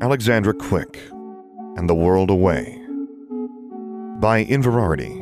[0.00, 0.98] Alexandra Quick
[1.76, 2.80] and the World Away
[4.18, 5.20] by Inverarity.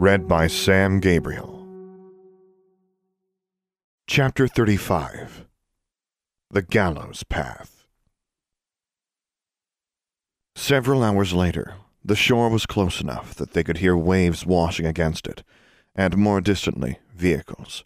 [0.00, 1.68] Read by Sam Gabriel.
[4.06, 5.44] Chapter 35
[6.50, 7.84] The Gallows Path.
[10.56, 15.26] Several hours later, the shore was close enough that they could hear waves washing against
[15.26, 15.42] it,
[15.94, 17.84] and more distantly, vehicles.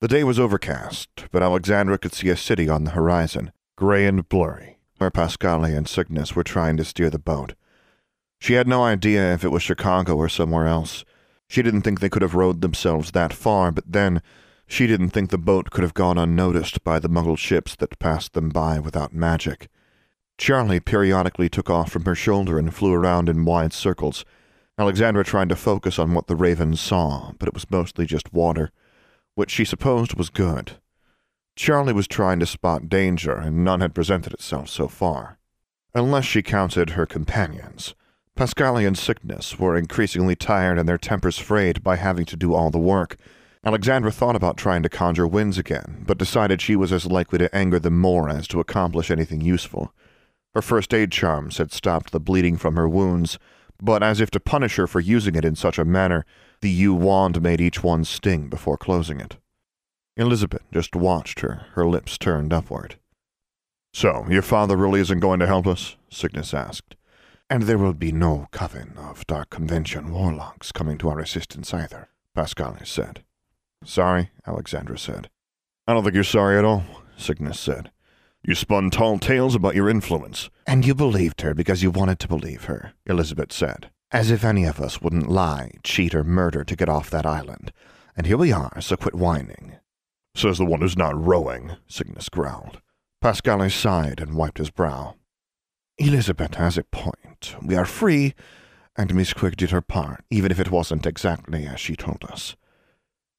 [0.00, 4.28] The day was overcast, but Alexandra could see a city on the horizon, gray and
[4.28, 7.54] blurry, where Pasquale and Cygnus were trying to steer the boat.
[8.38, 11.04] She had no idea if it was Chicago or somewhere else.
[11.48, 14.22] She didn't think they could have rowed themselves that far, but then
[14.68, 18.34] she didn't think the boat could have gone unnoticed by the Muggle ships that passed
[18.34, 19.68] them by without magic.
[20.38, 24.24] Charlie periodically took off from her shoulder and flew around in wide circles.
[24.78, 28.70] Alexandra tried to focus on what the ravens saw, but it was mostly just water,
[29.34, 30.78] which she supposed was good.
[31.54, 35.38] Charlie was trying to spot danger, and none had presented itself so far.
[35.94, 37.94] Unless she counted her companions.
[38.34, 42.78] And Cygnus were increasingly tired and their tempers frayed by having to do all the
[42.78, 43.16] work.
[43.64, 47.54] Alexandra thought about trying to conjure winds again, but decided she was as likely to
[47.54, 49.92] anger them more as to accomplish anything useful.
[50.54, 53.38] Her first aid charms had stopped the bleeding from her wounds,
[53.80, 56.24] but as if to punish her for using it in such a manner,
[56.60, 59.36] the yew wand made each one sting before closing it.
[60.16, 62.96] Elizabeth just watched her, her lips turned upward.
[63.94, 65.96] So, your father really isn't going to help us?
[66.10, 66.96] Cygnus asked.
[67.48, 72.08] And there will be no coven of Dark Convention warlocks coming to our assistance either,
[72.34, 73.22] Pasquale said.
[73.84, 75.28] Sorry, Alexandra said.
[75.86, 76.84] I don't think you're sorry at all,
[77.16, 77.90] Cygnus said.
[78.42, 80.50] You spun tall tales about your influence.
[80.66, 83.90] And you believed her because you wanted to believe her, Elizabeth said.
[84.10, 87.72] As if any of us wouldn't lie, cheat, or murder to get off that island.
[88.16, 89.76] And here we are, so quit whining.
[90.34, 92.80] Says the one who's not rowing, Cygnus growled.
[93.20, 95.14] Pasquale sighed and wiped his brow.
[95.98, 97.54] Elizabeth has a point.
[97.62, 98.34] We are free,
[98.96, 102.56] and Miss Quick did her part, even if it wasn't exactly as she told us.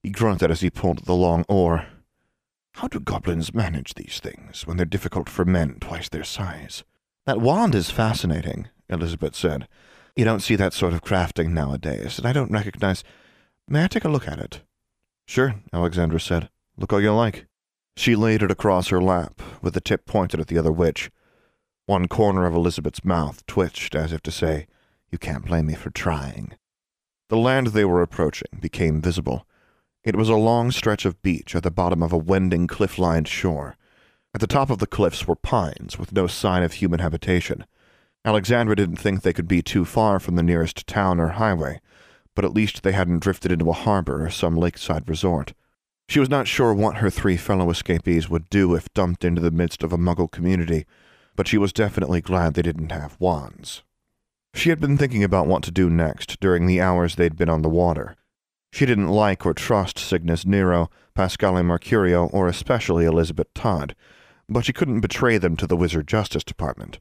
[0.01, 1.87] He grunted as he pulled the long oar.
[2.75, 6.83] How do goblins manage these things when they're difficult for men twice their size?
[7.25, 9.67] That wand is fascinating, Elizabeth said.
[10.15, 13.03] You don't see that sort of crafting nowadays, and I don't recognize.
[13.67, 14.61] May I take a look at it?
[15.25, 16.49] Sure, Alexandra said.
[16.77, 17.45] Look how you like.
[17.95, 21.11] She laid it across her lap, with the tip pointed at the other witch.
[21.85, 24.67] One corner of Elizabeth's mouth twitched as if to say,
[25.11, 26.55] You can't blame me for trying.
[27.29, 29.45] The land they were approaching became visible.
[30.03, 33.27] It was a long stretch of beach at the bottom of a wending cliff lined
[33.27, 33.75] shore.
[34.33, 37.65] At the top of the cliffs were pines, with no sign of human habitation.
[38.25, 41.79] Alexandra didn't think they could be too far from the nearest town or highway,
[42.35, 45.53] but at least they hadn't drifted into a harbor or some lakeside resort.
[46.07, 49.51] She was not sure what her three fellow escapees would do if dumped into the
[49.51, 50.85] midst of a muggle community,
[51.35, 53.83] but she was definitely glad they didn't have wands.
[54.53, 57.63] She had been thinking about what to do next during the hours they'd been on
[57.63, 58.15] the water.
[58.71, 63.95] She didn't like or trust Cygnus Nero, Pasquale Mercurio, or especially Elizabeth Todd,
[64.49, 66.99] but she couldn't betray them to the Wizard Justice Department.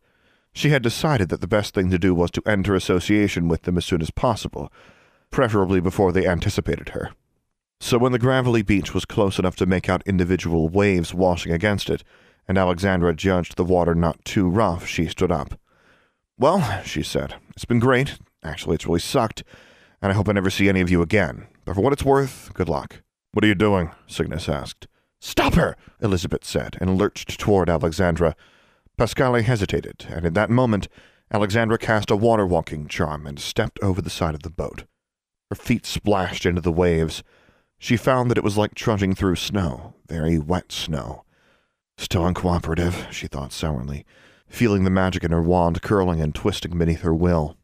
[0.55, 3.79] She had decided that the best thing to do was to enter association with them
[3.79, 4.71] as soon as possible,
[5.31, 7.13] preferably before they anticipated her.
[7.83, 11.91] So when the gravelly beach was close enough to make out individual waves washing against
[11.91, 12.05] it,
[12.47, 15.59] and Alexandra judged the water not too rough, she stood up.
[16.39, 18.21] Well, she said, it's been great.
[18.45, 19.43] Actually, it's really sucked,
[20.01, 21.49] and I hope I never see any of you again.
[21.65, 23.03] But for what it's worth, good luck.
[23.33, 23.91] What are you doing?
[24.07, 24.87] Cygnus asked.
[25.21, 28.37] Stop her, Elizabeth said, and lurched toward Alexandra.
[28.97, 30.87] Pasquale hesitated, and in that moment,
[31.33, 34.85] Alexandra cast a water walking charm and stepped over the side of the boat.
[35.51, 37.25] Her feet splashed into the waves,
[37.83, 41.25] she found that it was like trudging through snow, very wet snow.
[41.99, 44.07] Still uncooperative, she thought sourly,
[44.47, 47.57] feeling the magic in her wand curling and twisting beneath her will.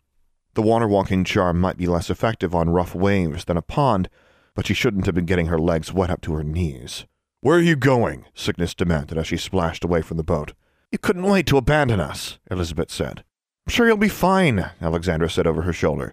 [0.54, 4.08] The water walking charm might be less effective on rough waves than a pond,
[4.56, 7.06] but she shouldn't have been getting her legs wet up to her knees.
[7.40, 8.24] Where are you going?
[8.34, 10.52] Cygnus demanded as she splashed away from the boat.
[10.90, 13.22] You couldn't wait to abandon us, Elizabeth said.
[13.68, 16.12] I'm sure you'll be fine, Alexandra said over her shoulder.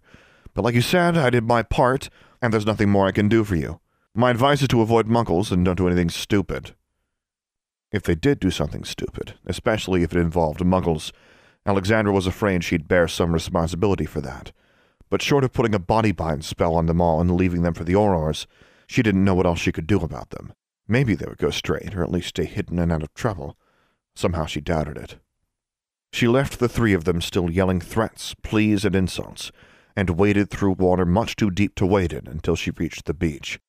[0.54, 2.10] But like you said, I did my part,
[2.40, 3.80] and there's nothing more I can do for you.
[4.18, 6.74] My advice is to avoid muggles and don't do anything stupid.
[7.92, 11.12] If they did do something stupid, especially if it involved muggles,
[11.66, 14.54] Alexandra was afraid she'd bear some responsibility for that.
[15.10, 17.84] But short of putting a body bind spell on them all and leaving them for
[17.84, 18.46] the Aurors,
[18.88, 20.54] she didn't know what else she could do about them.
[20.88, 23.58] Maybe they would go straight, or at least stay hidden and out of trouble.
[24.16, 25.18] Somehow she doubted it.
[26.14, 29.52] She left the three of them still yelling threats, pleas, and insults,
[29.94, 33.60] and waded through water much too deep to wade in until she reached the beach.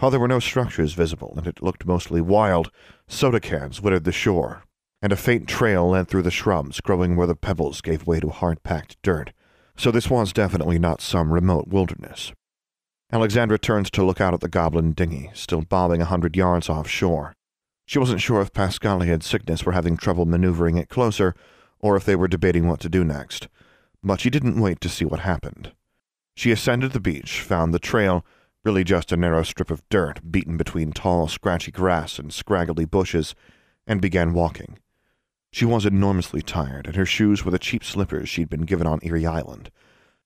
[0.00, 2.70] While there were no structures visible and it looked mostly wild,
[3.06, 4.64] soda cans littered the shore.
[5.02, 8.28] and a faint trail led through the shrubs growing where the pebbles gave way to
[8.28, 9.32] hard packed dirt,
[9.76, 12.32] so this was definitely not some remote wilderness.
[13.12, 17.34] Alexandra turned to look out at the goblin dinghy, still bobbing a hundred yards offshore.
[17.86, 21.34] She wasn't sure if Pasquale and Cygnus were having trouble maneuvering it closer,
[21.80, 23.48] or if they were debating what to do next,
[24.02, 25.72] but she didn't wait to see what happened.
[26.36, 28.24] She ascended the beach, found the trail,
[28.64, 33.34] really just a narrow strip of dirt beaten between tall, scratchy grass and scraggly bushes,
[33.86, 34.78] and began walking.
[35.52, 39.00] She was enormously tired, and her shoes were the cheap slippers she'd been given on
[39.02, 39.70] Erie Island.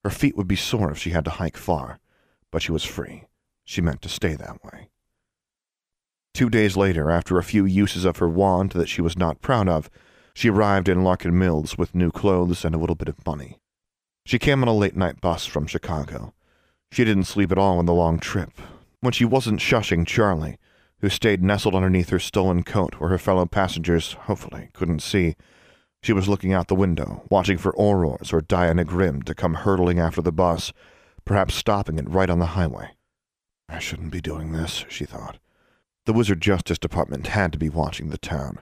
[0.02, 1.98] Her feet would be sore if she had to hike far,
[2.50, 3.24] but she was free.
[3.64, 4.90] She meant to stay that way.
[6.34, 9.68] Two days later, after a few uses of her wand that she was not proud
[9.68, 9.88] of,
[10.34, 13.60] she arrived in Larkin Mills with new clothes and a little bit of money.
[14.26, 16.34] She came on a late night bus from Chicago.
[16.94, 18.52] She didn't sleep at all on the long trip.
[19.00, 20.58] When she wasn't shushing Charlie,
[21.00, 25.34] who stayed nestled underneath her stolen coat where her fellow passengers, hopefully, couldn't see.
[26.04, 29.98] She was looking out the window, watching for Aurors or Diana Grimm to come hurtling
[29.98, 30.72] after the bus,
[31.24, 32.90] perhaps stopping it right on the highway.
[33.68, 35.38] I shouldn't be doing this, she thought.
[36.06, 38.60] The Wizard Justice Department had to be watching the town.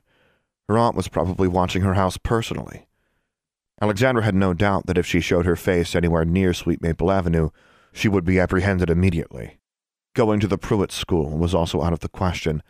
[0.70, 2.86] Her aunt was probably watching her house personally.
[3.82, 7.50] Alexandra had no doubt that if she showed her face anywhere near Sweet Maple Avenue,
[7.92, 9.58] she would be apprehended immediately.
[10.14, 12.62] Going to the Pruitt School was also out of the question,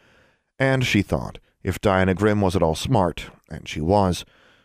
[0.59, 4.25] and she thought if Diana Grimm was at all smart, and she was,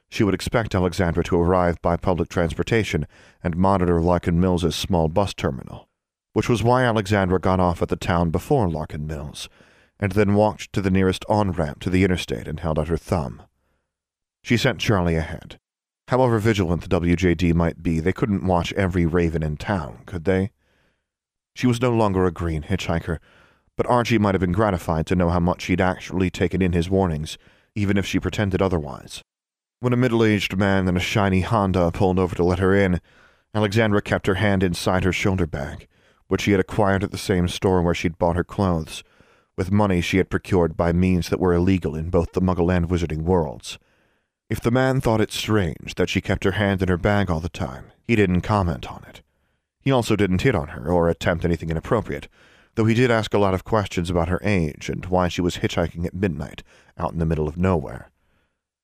[0.10, 3.06] she would expect Alexandra to arrive by public transportation
[3.44, 5.90] and monitor Larkin Mills's small bus terminal,
[6.34, 9.50] which was why Alexandra got off at the town before Larkin Mills,
[10.00, 13.44] and then walked to the nearest on-ramp to the interstate and held out her thumb.
[14.44, 15.60] She sent Charlie ahead.
[16.08, 20.52] However vigilant the WJD might be, they couldn't watch every raven in town, could they?
[21.54, 23.20] She was no longer a green hitchhiker,
[23.76, 26.90] but Archie might have been gratified to know how much she'd actually taken in his
[26.90, 27.38] warnings,
[27.76, 29.22] even if she pretended otherwise.
[29.82, 33.02] When a middle-aged man in a shiny Honda pulled over to let her in,
[33.54, 35.88] Alexandra kept her hand inside her shoulder bag,
[36.28, 39.04] which she had acquired at the same store where she'd bought her clothes,
[39.58, 42.88] with money she had procured by means that were illegal in both the Muggle and
[42.88, 43.78] Wizarding worlds.
[44.50, 47.42] If the man thought it strange that she kept her hand in her bag all
[47.42, 49.22] the time, he didn't comment on it.
[49.82, 52.30] He also didn't hit on her or attempt anything inappropriate,
[52.76, 55.58] though he did ask a lot of questions about her age and why she was
[55.58, 56.64] hitchhiking at midnight
[56.98, 58.10] out in the middle of nowhere.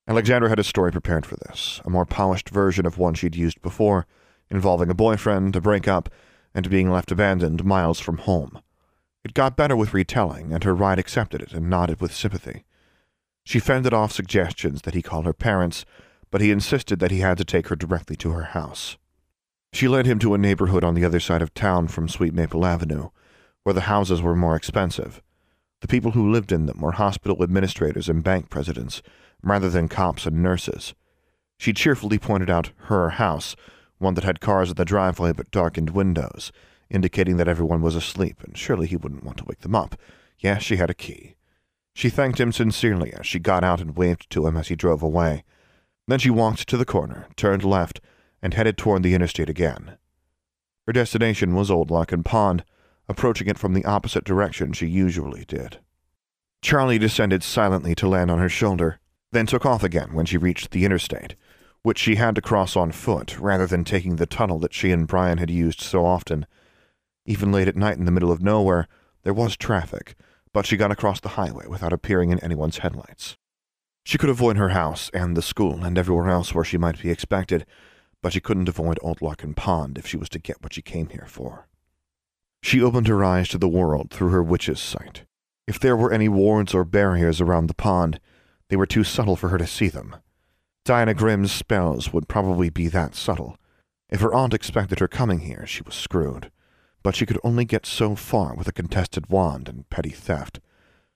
[0.06, 3.62] Alexandra had a story prepared for this, a more polished version of one she'd used
[3.62, 4.06] before,
[4.50, 6.10] involving a boyfriend, a breakup,
[6.54, 8.60] and being left abandoned miles from home.
[9.24, 12.64] It got better with retelling, and her ride accepted it and nodded with sympathy.
[13.44, 15.84] She fended off suggestions that he call her parents,
[16.30, 18.96] but he insisted that he had to take her directly to her house.
[19.72, 22.64] She led him to a neighborhood on the other side of town from Sweet Maple
[22.64, 23.10] Avenue,
[23.62, 25.20] where the houses were more expensive.
[25.80, 29.02] The people who lived in them were hospital administrators and bank presidents,
[29.42, 30.94] rather than cops and nurses.
[31.58, 33.56] She cheerfully pointed out her house,
[33.98, 36.52] one that had cars in the driveway but darkened windows,
[36.88, 39.96] indicating that everyone was asleep, and surely he wouldn't want to wake them up.
[40.38, 41.36] Yes, she had a key.
[41.94, 45.02] She thanked him sincerely as she got out and waved to him as he drove
[45.02, 45.44] away.
[46.08, 48.00] Then she walked to the corner, turned left,
[48.42, 49.96] and headed toward the interstate again.
[50.86, 52.64] Her destination was Old Larkin Pond,
[53.08, 55.78] approaching it from the opposite direction she usually did.
[56.60, 58.98] Charlie descended silently to land on her shoulder,
[59.32, 61.36] then took off again when she reached the interstate,
[61.82, 65.06] which she had to cross on foot rather than taking the tunnel that she and
[65.06, 66.46] Brian had used so often.
[67.24, 68.88] Even late at night in the middle of nowhere,
[69.22, 70.16] there was traffic,
[70.54, 73.36] but she got across the highway without appearing in anyone's headlights.
[74.04, 77.10] She could avoid her house and the school and everywhere else where she might be
[77.10, 77.66] expected,
[78.22, 81.08] but she couldn't avoid Old Larkin Pond if she was to get what she came
[81.08, 81.66] here for.
[82.62, 85.24] She opened her eyes to the world through her witch's sight.
[85.66, 88.20] If there were any wards or barriers around the pond,
[88.68, 90.16] they were too subtle for her to see them.
[90.84, 93.56] Diana Grimm's spells would probably be that subtle.
[94.08, 96.52] If her aunt expected her coming here, she was screwed.
[97.04, 100.58] But she could only get so far with a contested wand and petty theft.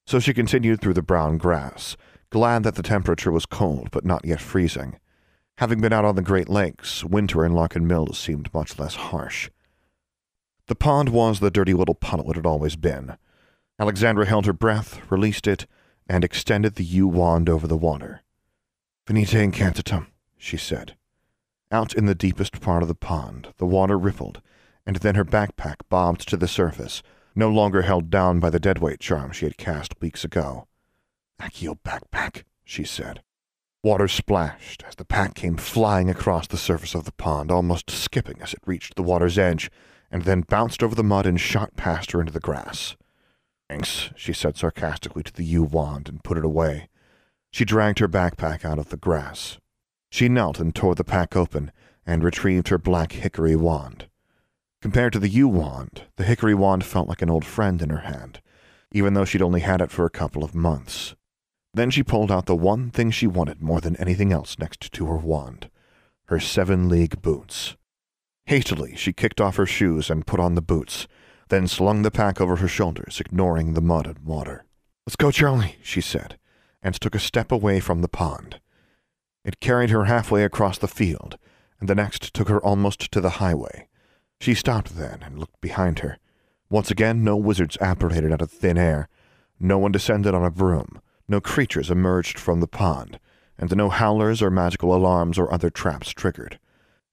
[0.07, 1.97] So she continued through the brown grass,
[2.30, 5.00] glad that the temperature was cold but not yet freezing.
[5.57, 9.50] Having been out on the Great Lakes, winter in Larkin Mills seemed much less harsh.
[10.68, 13.16] The pond was the dirty little puddle it had always been.
[13.80, 15.66] Alexandra held her breath, released it,
[16.07, 18.23] and extended the yew wand over the water.
[19.07, 20.95] Venite incantatem, she said.
[21.73, 24.40] Out in the deepest part of the pond, the water rippled,
[24.88, 27.02] and then her backpack bobbed to the surface,
[27.35, 30.66] no longer held down by the deadweight charm she had cast weeks ago.
[31.38, 33.23] Accio backpack, she said.
[33.85, 38.40] Water splashed as the pack came flying across the surface of the pond, almost skipping
[38.40, 39.71] as it reached the water's edge,
[40.11, 42.97] and then bounced over the mud and shot past her into the grass.
[43.68, 46.88] Thanks, she said sarcastically to the yew wand and put it away.
[47.50, 49.59] She dragged her backpack out of the grass.
[50.11, 51.73] She knelt and tore the pack open
[52.07, 54.07] and retrieved her black hickory wand.
[54.80, 58.02] Compared to the yew wand, the hickory wand felt like an old friend in her
[58.02, 58.40] hand,
[58.92, 61.14] even though she'd only had it for a couple of months.
[61.75, 65.06] Then she pulled out the one thing she wanted more than anything else next to
[65.06, 65.70] her wand
[66.28, 67.75] her seven league boots.
[68.44, 71.08] Hastily, she kicked off her shoes and put on the boots,
[71.49, 74.64] then slung the pack over her shoulders, ignoring the mud and water.
[75.06, 76.38] Let's go, Charlie, she said,
[76.82, 78.61] and took a step away from the pond.
[79.42, 81.38] It carried her halfway across the field,
[81.80, 83.88] and the next took her almost to the highway.
[84.40, 86.18] She stopped then and looked behind her.
[86.71, 89.09] Once again, no wizards apparated out of thin air.
[89.59, 91.00] No one descended on a broom.
[91.28, 93.18] No creatures emerged from the pond,
[93.59, 96.59] and no howlers or magical alarms or other traps triggered.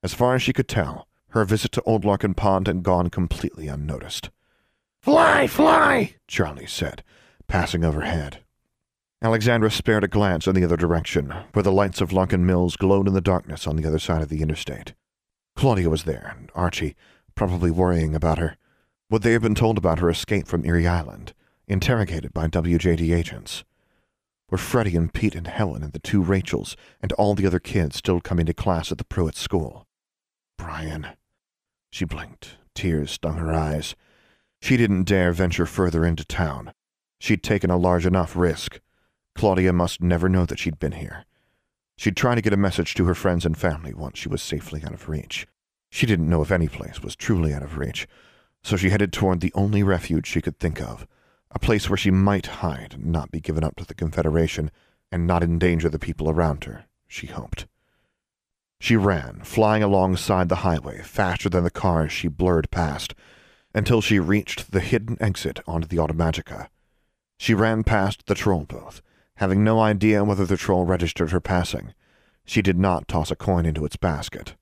[0.04, 3.68] As far as she could tell, her visit to Old Larkin Pond had gone completely
[3.68, 4.30] unnoticed.
[5.02, 7.04] Fly, fly, Charlie said,
[7.48, 8.40] passing overhead.
[9.22, 13.08] Alexandra spared a glance in the other direction, where the lights of Larkin Mills glowed
[13.08, 14.94] in the darkness on the other side of the interstate.
[15.56, 16.96] Claudia was there, and Archie,
[17.36, 18.58] probably worrying about her.
[19.10, 21.34] Would they have been told about her escape from Erie Island,
[21.68, 23.64] interrogated by WJD agents?
[24.50, 27.98] Were Freddie and Pete and Helen and the two Rachels and all the other kids
[27.98, 29.86] still coming to class at the Pruitt school?
[30.58, 31.08] Brian.
[31.92, 32.58] She blinked.
[32.74, 33.96] Tears stung her eyes.
[34.62, 36.74] She didn't dare venture further into town.
[37.20, 38.80] She'd taken a large enough risk.
[39.36, 41.26] Claudia must never know that she'd been here.
[41.98, 44.84] She'd try to get a message to her friends and family once she was safely
[44.84, 45.48] out of reach.
[45.96, 48.06] She didn't know if any place was truly out of reach,
[48.62, 51.08] so she headed toward the only refuge she could think of,
[51.52, 54.72] a place where she might hide and not be given up to the Confederation
[55.10, 57.66] and not endanger the people around her, she hoped.
[58.78, 63.16] She ran, flying alongside the highway faster than the cars she blurred past,
[63.74, 66.68] until she reached the hidden exit onto the Automagica.
[67.38, 69.02] She ran past the troll booth,
[69.36, 71.94] having no idea whether the troll registered her passing.
[72.44, 74.56] She did not toss a coin into its basket.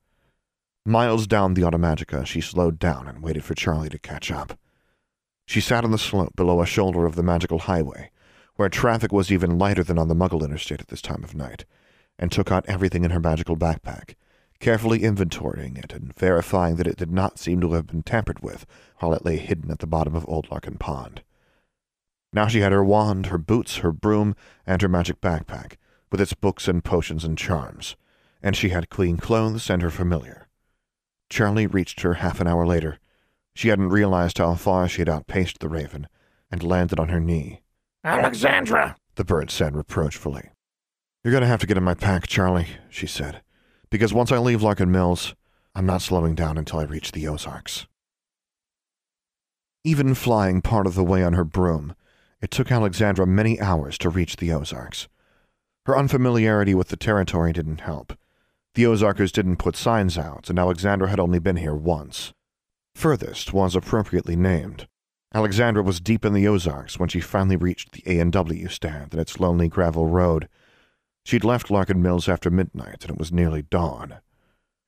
[0.85, 4.59] Miles down the Automagica, she slowed down and waited for Charlie to catch up.
[5.45, 8.11] She sat on the slope below a shoulder of the magical highway,
[8.55, 11.63] where traffic was even lighter than on the Muggle Interstate at this time of night
[12.19, 14.15] and took out everything in her magical backpack,
[14.59, 18.65] carefully inventorying it and verifying that it did not seem to have been tampered with
[18.99, 21.23] while it lay hidden at the bottom of Old Larkin Pond.
[22.31, 24.35] Now she had her wand, her boots, her broom,
[24.65, 25.77] and her magic backpack,
[26.11, 27.95] with its books and potions and charms,
[28.41, 30.42] and she had clean clothes and her familiar.
[31.33, 32.99] Charlie reached her half an hour later.
[33.55, 36.07] She hadn't realized how far she had outpaced the raven,
[36.51, 37.63] and landed on her knee.
[38.03, 40.51] Alexandra, the bird said reproachfully.
[41.23, 43.41] You're going to have to get in my pack, Charlie, she said,
[43.89, 45.33] because once I leave Larkin Mills,
[45.73, 47.87] I'm not slowing down until I reach the Ozarks.
[49.83, 51.95] Even flying part of the way on her broom,
[52.41, 55.07] it took Alexandra many hours to reach the Ozarks.
[55.87, 58.13] Her unfamiliarity with the territory didn't help.
[58.75, 62.33] The Ozarkers didn't put signs out, and Alexandra had only been here once.
[62.95, 64.87] Furthest was appropriately named.
[65.35, 69.39] Alexandra was deep in the Ozarks when she finally reached the A&W stand and its
[69.39, 70.47] lonely gravel road.
[71.23, 74.15] She'd left Larkin Mills after midnight, and it was nearly dawn.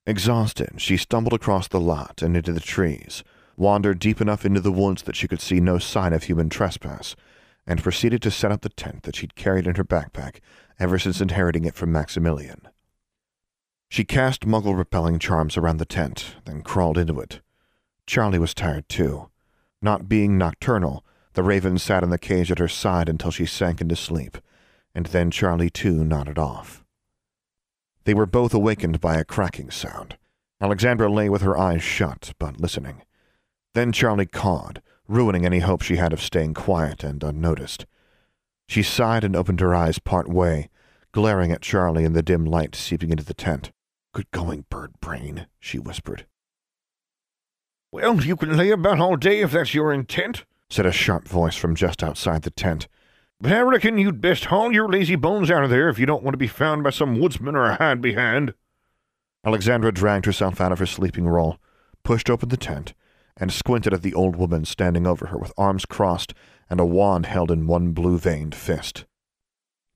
[0.07, 3.23] Exhausted, she stumbled across the lot and into the trees,
[3.55, 7.15] wandered deep enough into the woods that she could see no sign of human trespass,
[7.65, 10.39] and proceeded to set up the tent that she'd carried in her backpack
[10.79, 12.67] ever since inheriting it from Maximilian.
[13.95, 17.39] She cast muggle repelling charms around the tent, then crawled into it.
[18.05, 19.29] Charlie was tired too.
[19.81, 23.79] Not being nocturnal, the raven sat in the cage at her side until she sank
[23.79, 24.37] into sleep,
[24.93, 26.83] and then Charlie too nodded off.
[28.03, 30.17] They were both awakened by a cracking sound.
[30.59, 33.01] Alexandra lay with her eyes shut, but listening.
[33.75, 37.85] Then Charlie cawed, ruining any hope she had of staying quiet and unnoticed.
[38.67, 40.69] She sighed and opened her eyes part way,
[41.13, 43.71] glaring at Charlie in the dim light seeping into the tent.
[44.15, 46.25] Good going, bird brain, she whispered.
[47.91, 51.57] Well, you can lay about all day if that's your intent, said a sharp voice
[51.57, 52.87] from just outside the tent.
[53.41, 56.23] But I reckon you'd best haul your lazy bones out of there if you don't
[56.23, 58.53] want to be found by some woodsman or a hide behind.
[59.45, 61.57] Alexandra dragged herself out of her sleeping roll,
[62.05, 62.93] pushed open the tent,
[63.35, 66.33] and squinted at the old woman standing over her with arms crossed
[66.69, 69.03] and a wand held in one blue-veined fist.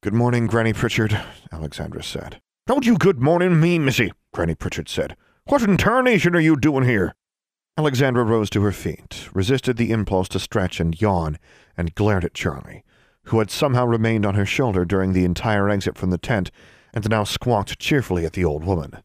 [0.03, 1.17] Good morning, Granny Pritchard,
[1.53, 2.41] Alexandra said.
[2.69, 5.15] Don't you good morning me, missy, Granny Pritchard said.
[5.45, 7.15] What in tarnation are you doing here?
[7.75, 11.39] Alexandra rose to her feet, resisted the impulse to stretch and yawn,
[11.75, 12.83] and glared at Charlie,
[13.23, 16.51] who had somehow remained on her shoulder during the entire exit from the tent
[16.93, 19.01] and now squawked cheerfully at the old woman.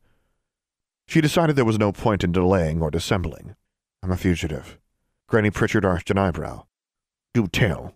[1.08, 3.56] She decided there was no point in delaying or dissembling.
[4.02, 4.78] I'm a fugitive.
[5.26, 6.66] Granny Pritchard arched an eyebrow.
[7.32, 7.94] Do tell.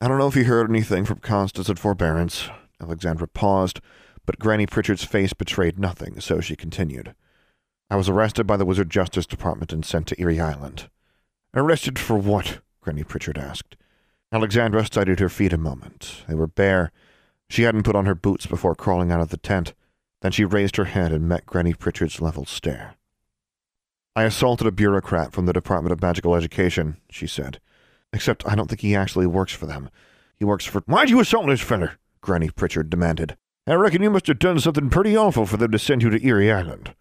[0.00, 2.48] I don't know if you heard anything from Constance at Forbearance.
[2.80, 3.80] Alexandra paused,
[4.26, 7.14] but Granny Pritchard's face betrayed nothing, so she continued.
[7.90, 10.88] I was arrested by the Wizard Justice Department and sent to Erie Island.
[11.54, 12.60] Arrested for what?
[12.80, 13.76] Granny Pritchard asked.
[14.32, 16.22] Alexandra studied her feet a moment.
[16.28, 16.92] They were bare.
[17.48, 19.74] She hadn't put on her boots before crawling out of the tent.
[20.22, 22.94] Then she raised her head and met Granny Pritchard's level stare.
[24.14, 27.60] I assaulted a bureaucrat from the Department of Magical Education, she said.
[28.12, 29.90] Except I don't think he actually works for them.
[30.36, 30.80] He works for.
[30.82, 31.98] Why'd you assault this feller?
[32.20, 33.36] Granny Pritchard demanded.
[33.66, 36.26] I reckon you must have done something pretty awful for them to send you to
[36.26, 36.94] Erie Island.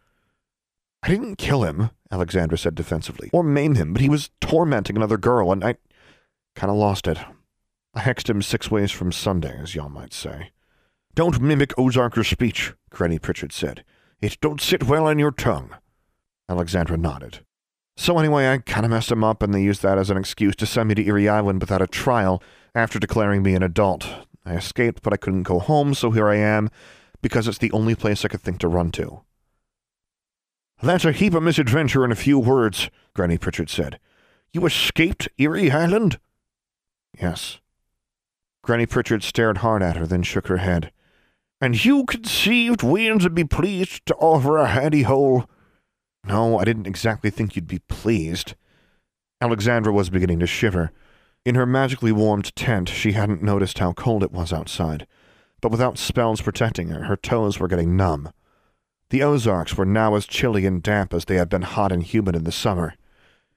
[1.01, 5.17] I didn't kill him, Alexandra said defensively, or maim him, but he was tormenting another
[5.17, 5.75] girl, and I
[6.55, 7.17] kind of lost it.
[7.93, 10.51] I hexed him six ways from Sunday, as y'all might say.
[11.15, 13.83] Don't mimic Ozarker's speech, Granny Pritchard said.
[14.21, 15.75] It don't sit well on your tongue.
[16.49, 17.39] Alexandra nodded.
[17.95, 20.55] So anyway, I kind of messed him up, and they used that as an excuse
[20.57, 22.43] to send me to Erie Island without a trial
[22.75, 24.07] after declaring me an adult.
[24.49, 26.69] I escaped, but I couldn't go home, so here I am,
[27.21, 29.21] because it's the only place I could think to run to.
[30.81, 33.99] That's a heap of misadventure in a few words, Granny Pritchard said.
[34.51, 36.19] You escaped Erie Island?
[37.19, 37.59] Yes.
[38.63, 40.91] Granny Pritchard stared hard at her, then shook her head.
[41.61, 45.49] And you conceived Wayans would be pleased to offer a handy hole?
[46.23, 48.55] No, I didn't exactly think you'd be pleased.
[49.41, 50.91] Alexandra was beginning to shiver.
[51.45, 55.07] In her magically warmed tent, she hadn't noticed how cold it was outside.
[55.61, 58.31] But without spells protecting her, her toes were getting numb.
[59.09, 62.35] The Ozarks were now as chilly and damp as they had been hot and humid
[62.35, 62.93] in the summer.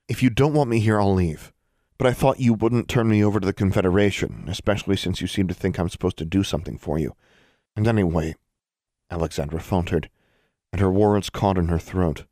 [0.09, 1.53] If you don't want me here, I'll leave.
[1.99, 5.47] But I thought you wouldn't turn me over to the Confederation, especially since you seem
[5.49, 7.15] to think I'm supposed to do something for you.
[7.77, 8.35] And anyway,
[9.11, 10.09] Alexandra faltered,
[10.73, 12.25] and her words caught in her throat.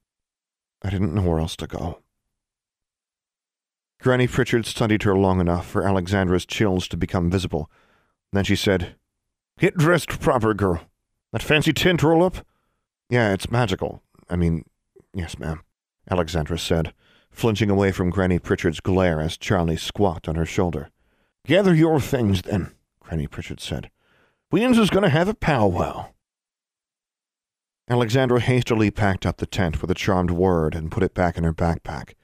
[0.82, 2.00] I didn't know where else to go.
[4.00, 7.70] Granny Pritchard studied her long enough for Alexandra's chills to become visible.
[8.32, 8.94] Then she said,
[9.58, 10.80] Get dressed proper, girl.
[11.32, 12.46] That fancy tent roll up?
[13.10, 14.02] Yeah, it's magical.
[14.30, 14.64] I mean,
[15.12, 15.62] yes, ma'am,
[16.10, 16.94] Alexandra said,
[17.30, 20.88] flinching away from Granny Pritchard's glare as Charlie squawked on her shoulder.
[21.46, 23.90] Gather your things, then, Granny Pritchard said.
[24.52, 26.10] Wayans is going to have a powwow.
[27.88, 31.44] Alexandra hastily packed up the tent with a charmed word and put it back in
[31.44, 32.14] her backpack.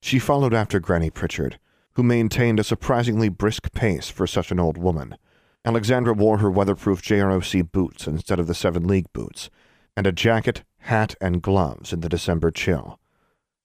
[0.00, 1.58] She followed after Granny Pritchard,
[1.94, 5.16] who maintained a surprisingly brisk pace for such an old woman.
[5.64, 9.50] Alexandra wore her weatherproof JROC boots instead of the Seven League boots,
[9.96, 12.98] and a jacket, hat, and gloves in the December chill.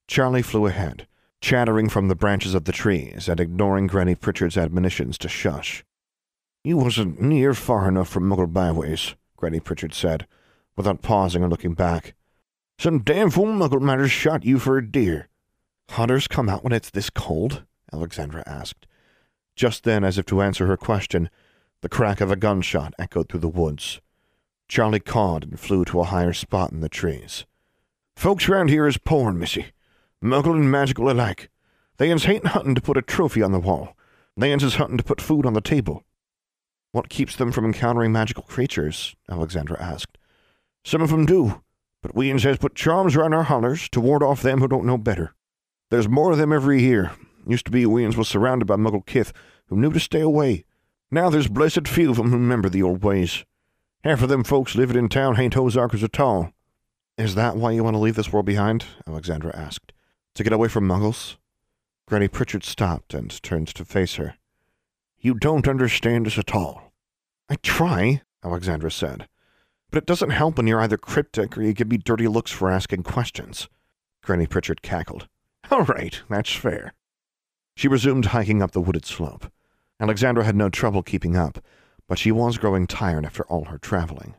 [0.08, 1.08] Charlie flew ahead,
[1.40, 5.86] chattering from the branches of the trees and ignoring Granny Pritchard's admonitions to shush.
[6.64, 10.28] You wasn't near far enough from Muggle byways, Granny Pritchard said,
[10.76, 12.16] without pausing or looking back.
[12.78, 15.30] Some damn fool Muggle matters shot you for a deer.
[15.90, 17.64] Hunters come out when it's this cold?
[17.94, 18.88] Alexandra asked.
[19.56, 21.30] Just then, as if to answer her question,
[21.82, 24.02] the crack of a gunshot echoed through the woods.
[24.68, 27.46] Charlie cawed and flew to a higher spot in the trees.
[28.18, 29.68] Folks round here is poor, missy.
[30.24, 31.50] Muggle and magical alike.
[31.98, 33.96] They'ns ain't hunting to put a trophy on the wall.
[34.36, 36.04] They'ns is hunting to put food on the table.
[36.92, 39.16] What keeps them from encountering magical creatures?
[39.30, 40.18] Alexandra asked.
[40.84, 41.62] Some of 'em do,
[42.02, 44.98] but Weans has put charms round our hollers to ward off them who don't know
[44.98, 45.35] better.
[45.90, 47.12] There's more of them every year.
[47.48, 49.32] Used to be Weans was surrounded by Muggle kith
[49.68, 50.66] who knew to stay away.
[51.12, 53.46] Now there's blessed few of 'em who remember the old ways.
[54.04, 56.52] Half of them folks living in town ain't Ozarkers at all.
[57.18, 58.86] Is that why you want to leave this world behind?
[59.08, 59.94] Alexandra asked.
[60.36, 61.38] To get away from Muggles?
[62.08, 64.36] Granny Pritchard stopped and turned to face her.
[65.20, 66.94] You don't understand us at all.
[67.50, 69.28] I try, Alexandra said.
[69.90, 72.70] But it doesn't help when you're either cryptic or you give me dirty looks for
[72.70, 73.70] asking questions.
[74.22, 75.28] Granny Pritchard cackled.
[75.72, 76.94] All right, that's fair.
[77.76, 79.52] She resumed hiking up the wooded slope.
[80.00, 81.64] Alexandra had no trouble keeping up,
[82.08, 84.36] but she was growing tired after all her traveling.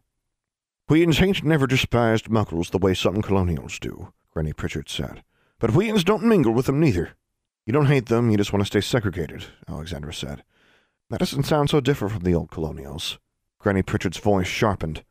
[0.88, 5.24] Weans ain't never despised muggles the way some colonials do, Granny Pritchard said.
[5.58, 7.16] But Weans don't mingle with them neither.
[7.64, 10.44] You don't hate them, you just want to stay segregated, Alexandra said.
[11.10, 13.18] That doesn't sound so different from the old colonials.
[13.58, 15.02] Granny Pritchard's voice sharpened.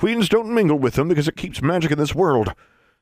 [0.00, 2.54] Weans don't mingle with them because it keeps magic in this world.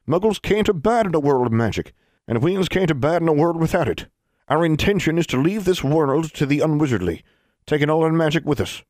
[0.07, 1.95] Muggles can't abide in a world of magic,
[2.29, 4.07] and Weans can't abide in a world without it.
[4.47, 7.23] Our intention is to leave this world to the unwizardly,
[7.67, 8.83] taking all our magic with us.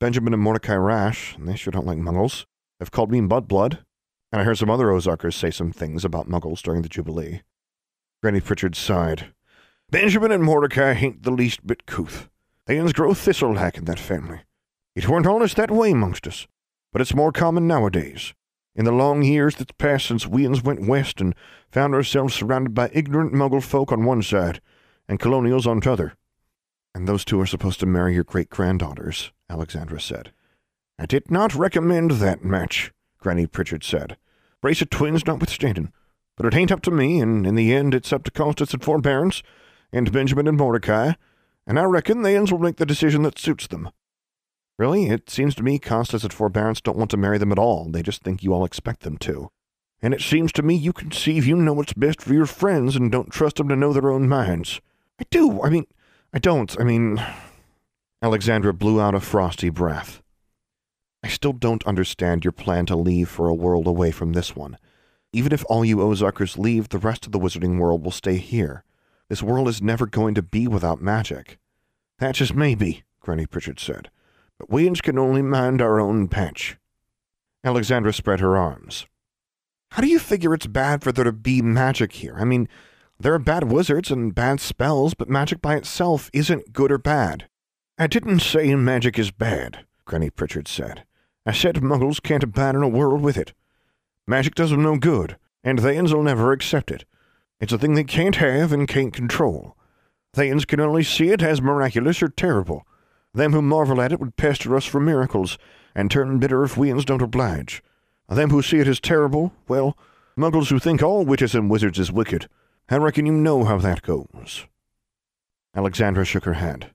[0.00, 2.44] Benjamin and Mordecai Rash, and they sure don't like muggles,
[2.80, 3.78] have called me mudblood,
[4.32, 7.42] and I heard some other Ozarkers say some things about muggles during the Jubilee.
[8.20, 9.32] Granny Pritchard sighed.
[9.90, 12.28] Benjamin and Mordecai ain't the least bit couth.
[12.66, 14.40] They uns grow thistle-like in that family.
[14.96, 16.46] It weren't always that way amongst us,
[16.92, 18.34] but it's more common nowadays.
[18.76, 21.34] In the long years that's passed since we'ns went west and
[21.70, 24.60] found ourselves surrounded by ignorant muggle folk on one side
[25.08, 26.14] and colonials on t'other.
[26.94, 30.32] And those two are supposed to marry your great granddaughters, Alexandra said.
[30.98, 34.16] I did not recommend that match, Granny Pritchard said.
[34.60, 35.92] Brace of twins notwithstanding.
[36.36, 38.82] But it ain't up to me, and in the end it's up to Constance and
[38.82, 39.42] Forbearance,
[39.92, 41.12] and Benjamin and Mordecai,
[41.66, 43.90] and I reckon the ends will make the decision that suits them.
[44.78, 47.84] Really, it seems to me Constance and Forbearance don't want to marry them at all.
[47.88, 49.50] They just think you all expect them to.
[50.02, 53.10] And it seems to me you conceive you know what's best for your friends and
[53.10, 54.80] don't trust them to know their own minds.
[55.20, 55.62] I do.
[55.62, 55.86] I mean,
[56.32, 56.78] I don't.
[56.80, 57.24] I mean.
[58.22, 60.22] Alexandra blew out a frosty breath.
[61.22, 64.78] I still don't understand your plan to leave for a world away from this one.
[65.32, 68.84] Even if all you Ozarkers leave, the rest of the wizarding world will stay here.
[69.28, 71.58] This world is never going to be without magic.
[72.18, 74.10] That just may be, Granny Pritchard said.
[74.58, 76.76] But we can only mind our own patch.
[77.64, 79.06] Alexandra spread her arms.
[79.92, 82.36] How do you figure it's bad for there to be magic here?
[82.38, 82.68] I mean,
[83.18, 87.48] there are bad wizards and bad spells, but magic by itself isn't good or bad.
[87.96, 91.04] I didn't say magic is bad, Granny Pritchard said.
[91.46, 93.52] I said muggles can't abandon a world with it.
[94.26, 97.04] Magic does them no good, and Thayans will never accept it.
[97.60, 99.76] It's a thing they can't have and can't control.
[100.34, 102.86] Thayans can only see it as miraculous or terrible.
[103.34, 105.58] Them who marvel at it would pester us for miracles,
[105.94, 107.82] and turn bitter if weans don't oblige.
[108.28, 109.98] Them who see it as terrible, well,
[110.38, 112.48] muggles who think all witches and wizards is wicked.
[112.88, 114.66] I reckon you know how that goes.
[115.74, 116.92] Alexandra shook her head.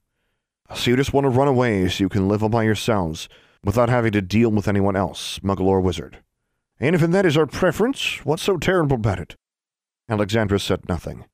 [0.74, 3.28] So you just want to run away so you can live all by yourselves,
[3.64, 6.20] without having to deal with anyone else, muggle or wizard.
[6.80, 9.36] And if that is our preference, what's so terrible about it?
[10.08, 11.26] Alexandra said nothing.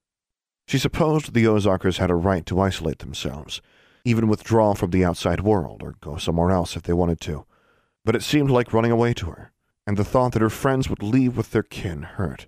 [0.67, 3.61] She supposed the Ozarkers had a right to isolate themselves,
[4.05, 7.45] even withdraw from the outside world, or go somewhere else if they wanted to.
[8.05, 9.51] But it seemed like running away to her,
[9.85, 12.47] and the thought that her friends would leave with their kin hurt.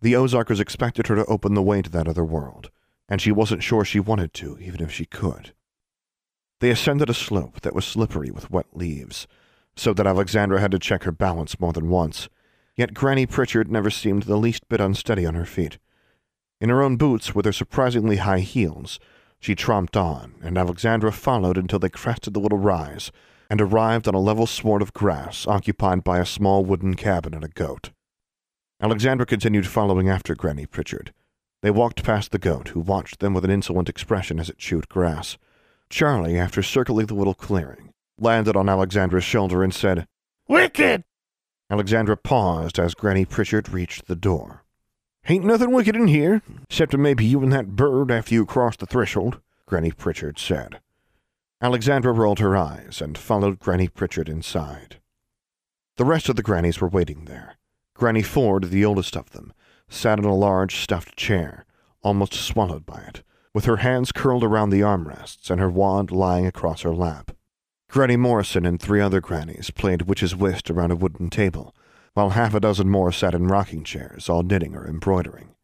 [0.00, 2.70] The Ozarkers expected her to open the way to that other world,
[3.08, 5.52] and she wasn't sure she wanted to, even if she could.
[6.60, 9.26] They ascended a slope that was slippery with wet leaves,
[9.74, 12.28] so that Alexandra had to check her balance more than once.
[12.76, 15.78] Yet Granny Pritchard never seemed the least bit unsteady on her feet.
[16.60, 19.00] In her own boots, with their surprisingly high heels,
[19.42, 23.10] she tromped on, and Alexandra followed until they crested the little rise
[23.50, 27.42] and arrived on a level sward of grass occupied by a small wooden cabin and
[27.42, 27.90] a goat.
[28.80, 31.12] Alexandra continued following after Granny Pritchard.
[31.60, 34.88] They walked past the goat, who watched them with an insolent expression as it chewed
[34.88, 35.36] grass.
[35.90, 40.06] Charlie, after circling the little clearing, landed on Alexandra's shoulder and said,
[40.46, 41.02] Wicked!
[41.68, 44.61] Alexandra paused as Granny Pritchard reached the door.
[45.28, 48.86] Ain't nothing wicked in here, except maybe you and that bird after you crossed the
[48.86, 50.80] threshold, Granny Pritchard said.
[51.60, 54.96] Alexandra rolled her eyes and followed Granny Pritchard inside.
[55.96, 57.56] The rest of the grannies were waiting there.
[57.94, 59.52] Granny Ford, the oldest of them,
[59.88, 61.66] sat in a large stuffed chair,
[62.02, 63.22] almost swallowed by it,
[63.54, 67.30] with her hands curled around the armrests and her wand lying across her lap.
[67.88, 71.76] Granny Morrison and three other grannies played witch's whist around a wooden table,
[72.14, 75.54] while half a dozen more sat in rocking chairs, all knitting or embroidering.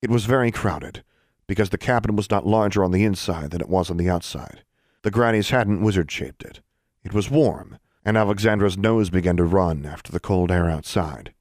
[0.00, 1.02] It was very crowded,
[1.46, 4.64] because the cabin was not larger on the inside than it was on the outside.
[5.02, 6.60] The grannies hadn't wizard-shaped it.
[7.02, 11.34] It was warm, and Alexandra's nose began to run after the cold air outside.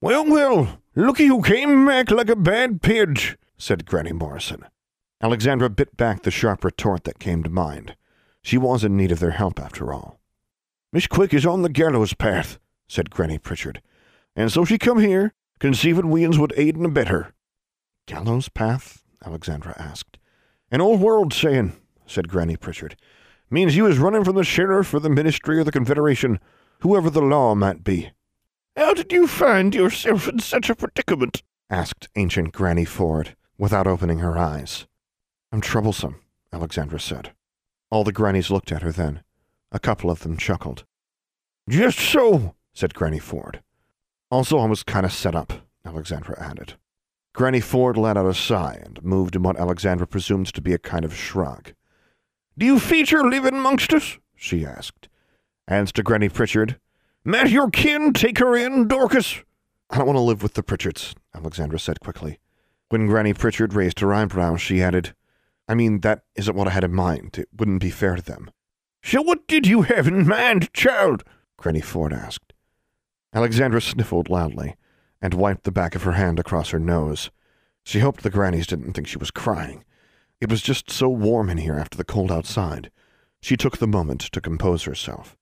[0.00, 4.64] Well, well, looky who came back like a bad pidge, said Granny Morrison.
[5.22, 7.94] Alexandra bit back the sharp retort that came to mind.
[8.42, 10.18] She was in need of their help, after all.
[10.92, 12.58] Miss Quick is on the gallows path,
[12.90, 13.80] said Granny Pritchard,
[14.34, 17.32] and so she come here, conceiving weans would aid and abet her.
[18.06, 19.04] Gallows path?
[19.24, 20.18] Alexandra asked.
[20.72, 21.74] An old world saying,
[22.04, 22.96] said Granny Pritchard.
[23.48, 26.40] Means you was running from the sheriff or the ministry or the confederation,
[26.80, 28.10] whoever the law might be.
[28.76, 31.44] How did you find yourself in such a predicament?
[31.68, 34.86] asked ancient Granny Ford, without opening her eyes.
[35.52, 36.16] I'm troublesome,
[36.52, 37.34] Alexandra said.
[37.88, 39.22] All the grannies looked at her then.
[39.70, 40.84] A couple of them chuckled.
[41.68, 43.62] Just so, said Granny Ford.
[44.30, 45.52] Also, I was kind of set up,
[45.84, 46.74] Alexandra added.
[47.32, 50.78] Granny Ford let out a sigh and moved in what Alexandra presumed to be a
[50.78, 51.72] kind of shrug.
[52.58, 54.18] Do you feature living amongst us?
[54.34, 55.08] she asked.
[55.66, 56.78] And to Granny Pritchard,
[57.24, 59.42] Met your kin, take her in, Dorcas.
[59.90, 62.38] I don't want to live with the Pritchards, Alexandra said quickly.
[62.88, 65.14] When Granny Pritchard raised her eyebrows, she added,
[65.68, 67.38] I mean, that isn't what I had in mind.
[67.38, 68.50] It wouldn't be fair to them.
[69.02, 71.24] So what did you have in mind, child?
[71.56, 72.49] Granny Ford asked.
[73.32, 74.76] Alexandra sniffled loudly
[75.22, 77.30] and wiped the back of her hand across her nose.
[77.84, 79.84] She hoped the grannies didn't think she was crying.
[80.40, 82.90] It was just so warm in here after the cold outside.
[83.40, 85.36] She took the moment to compose herself.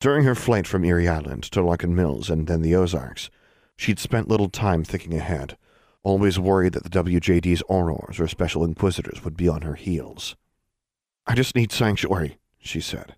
[0.00, 3.30] During her flight from Erie Island to Larkin Mills and then the Ozarks,
[3.76, 5.56] she'd spent little time thinking ahead
[6.02, 10.36] always worried that the WJD's Aurors or Special Inquisitors would be on her heels.
[11.26, 13.16] I just need sanctuary, she said.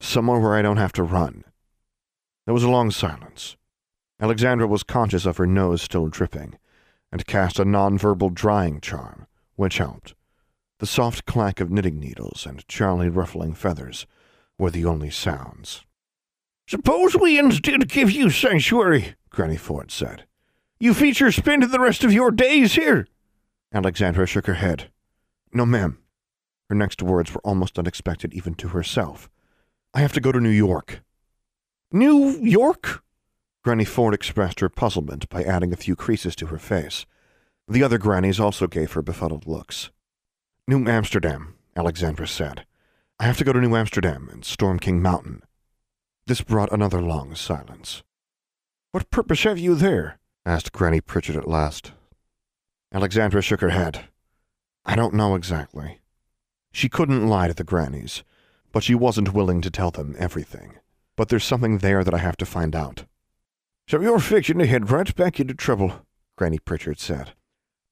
[0.00, 1.44] Somewhere where I don't have to run.
[2.44, 3.56] There was a long silence.
[4.20, 6.58] Alexandra was conscious of her nose still dripping,
[7.10, 9.26] and cast a non-verbal drying charm,
[9.56, 10.14] which helped.
[10.78, 14.06] The soft clack of knitting needles and Charlie ruffling feathers
[14.58, 15.84] were the only sounds.
[16.68, 20.24] Suppose we instead give you sanctuary, Granny Ford said.
[20.78, 23.06] You feature spend the rest of your days here.
[23.72, 24.90] Alexandra shook her head.
[25.52, 25.98] No, ma'am.
[26.68, 29.28] Her next words were almost unexpected even to herself.
[29.92, 31.02] I have to go to New York.
[31.94, 33.04] New York?
[33.62, 37.06] Granny Ford expressed her puzzlement by adding a few creases to her face.
[37.68, 39.92] The other grannies also gave her befuddled looks.
[40.66, 42.66] New Amsterdam, Alexandra said.
[43.20, 45.44] I have to go to New Amsterdam and Storm King Mountain.
[46.26, 48.02] This brought another long silence.
[48.90, 50.18] What purpose have you there?
[50.44, 51.92] asked Granny Pritchard at last.
[52.92, 54.06] Alexandra shook her head.
[54.84, 56.00] I don't know exactly.
[56.72, 58.24] She couldn't lie to the grannies,
[58.72, 60.80] but she wasn't willing to tell them everything.
[61.16, 63.04] But there's something there that I have to find out.
[63.88, 67.34] So you're fixing to head right back into trouble, Granny Pritchard said.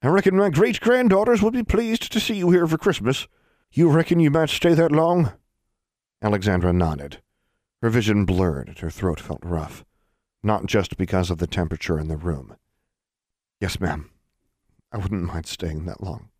[0.03, 3.29] I reckon my great granddaughters will be pleased to see you here for Christmas.
[3.71, 5.33] You reckon you might stay that long?
[6.21, 7.23] Alexandra nodded.
[7.83, 9.85] Her vision blurred and her throat felt rough,
[10.43, 12.57] not just because of the temperature in the room.
[13.61, 14.11] Yes, ma'am.
[14.91, 16.31] I wouldn't mind staying that long.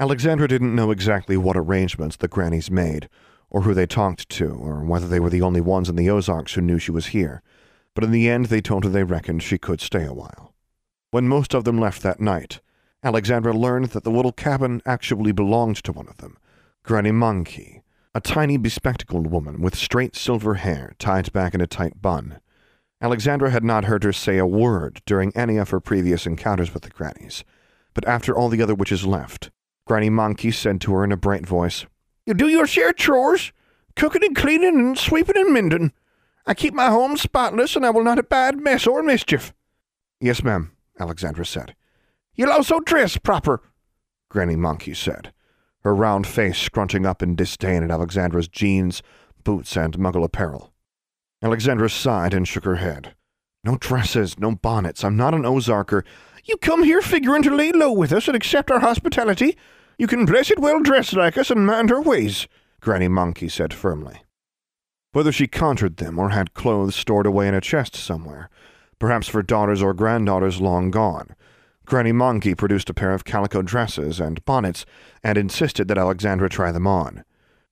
[0.00, 3.08] Alexandra didn't know exactly what arrangements the grannies made,
[3.50, 6.54] or who they talked to, or whether they were the only ones in the Ozarks
[6.54, 7.42] who knew she was here,
[7.94, 10.54] but in the end they told her they reckoned she could stay a while.
[11.10, 12.60] When most of them left that night,
[13.02, 16.36] Alexandra learned that the little cabin actually belonged to one of them,
[16.82, 17.82] Granny Monkey,
[18.14, 22.40] a tiny bespectacled woman with straight silver hair tied back in a tight bun.
[23.00, 26.82] Alexandra had not heard her say a word during any of her previous encounters with
[26.82, 27.44] the grannies,
[27.94, 29.50] but after all the other witches left,
[29.86, 31.86] Granny Monkey said to her in a bright voice,
[32.28, 33.52] You do your share of chores,
[33.96, 35.94] cooking and cleaning and sweeping and mending.
[36.44, 39.54] I keep my home spotless, and I will not abide mess or mischief.
[40.20, 41.74] Yes, ma'am, Alexandra said.
[42.34, 43.62] You'll also dress proper,
[44.28, 45.32] Granny Monkey said
[45.84, 49.02] her round face scrunching up in disdain at Alexandra's jeans,
[49.42, 50.74] boots, and muggle apparel.
[51.42, 53.14] Alexandra sighed and shook her head.
[53.64, 55.02] No dresses, no bonnets.
[55.02, 56.04] I'm not an Ozarker.
[56.44, 59.56] You come here figuring to lay low with us and accept our hospitality.
[59.98, 62.46] You can blessed well dress like us and mind her ways,
[62.80, 64.22] Granny Monkey said firmly.
[65.10, 68.48] Whether she conjured them or had clothes stored away in a chest somewhere,
[69.00, 71.34] perhaps for daughters or granddaughters long gone,
[71.84, 74.86] Granny Monkey produced a pair of calico dresses and bonnets
[75.24, 77.24] and insisted that Alexandra try them on.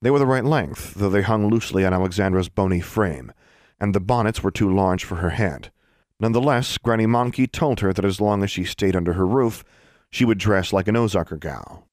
[0.03, 3.33] They were the right length, though they hung loosely on Alexandra's bony frame,
[3.79, 5.71] and the bonnets were too large for her head.
[6.19, 9.63] Nonetheless, Granny Monkey told her that as long as she stayed under her roof,
[10.11, 11.86] she would dress like an Ozarker gal.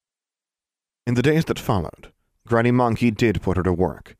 [1.06, 2.12] In the days that followed,
[2.46, 4.16] Granny Monkey did put her to work.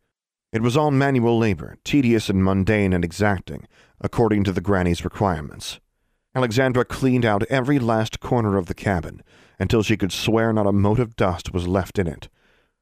[0.52, 3.66] It was all manual labor, tedious and mundane and exacting,
[4.02, 5.80] according to the granny's requirements.
[6.34, 9.22] Alexandra cleaned out every last corner of the cabin
[9.58, 12.28] until she could swear not a mote of dust was left in it.